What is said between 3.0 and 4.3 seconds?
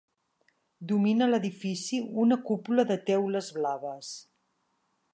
teules blaves.